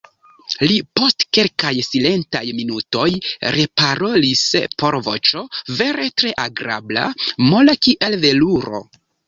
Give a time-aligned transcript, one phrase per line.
[0.69, 3.05] Li, post kelkaj silentaj minutoj,
[3.57, 4.43] reparolis
[4.83, 5.45] per voĉo
[5.77, 7.07] vere tre agrabla,
[7.55, 8.85] mola kiel veluro: